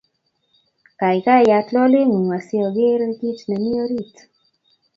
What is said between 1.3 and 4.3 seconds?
yaat loleng'ung asi ogeer kiit nemii orit